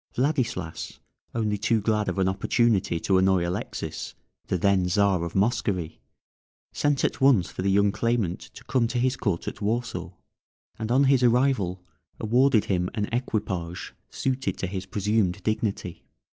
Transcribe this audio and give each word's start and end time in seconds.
Vladislas, 0.15 0.97
only 1.35 1.59
too 1.59 1.79
glad 1.79 2.09
of 2.09 2.17
an 2.17 2.27
opportunity 2.27 2.99
to 3.01 3.19
annoy 3.19 3.47
Alexis, 3.47 4.15
the 4.47 4.57
then 4.57 4.87
Czar 4.87 5.23
of 5.23 5.35
Moscovy, 5.35 5.99
sent 6.73 7.05
at 7.05 7.21
once 7.21 7.51
for 7.51 7.61
the 7.61 7.69
young 7.69 7.91
claimant 7.91 8.39
to 8.39 8.63
come 8.63 8.87
to 8.87 8.97
his 8.97 9.15
court 9.15 9.47
at 9.47 9.61
Warsaw, 9.61 10.09
and 10.79 10.91
on 10.91 11.03
his 11.03 11.21
arrival 11.21 11.83
awarded 12.19 12.65
him 12.65 12.89
an 12.95 13.09
equipage 13.13 13.93
suited 14.09 14.57
to 14.57 14.65
his 14.65 14.87
presumed 14.87 15.43
dignity. 15.43 16.01